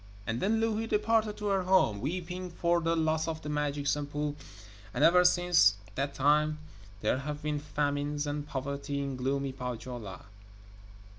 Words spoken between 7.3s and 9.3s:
been famines and poverty in